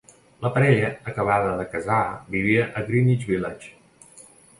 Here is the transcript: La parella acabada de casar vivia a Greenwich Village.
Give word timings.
La 0.43 0.49
parella 0.53 0.87
acabada 1.11 1.51
de 1.59 1.65
casar 1.73 1.97
vivia 2.37 2.63
a 2.79 2.83
Greenwich 2.87 3.27
Village. 3.33 3.71